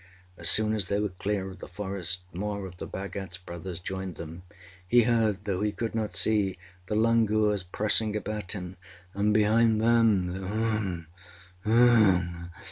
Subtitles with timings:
[0.35, 4.15] As soon as they were clear of the forest more of the Bhagatâs brothers joined
[4.15, 4.41] them.
[4.87, 8.77] He heard, though he could not see, the langurs pressing about him,
[9.13, 11.05] and behind them the uhh!
[11.67, 12.49] uhh!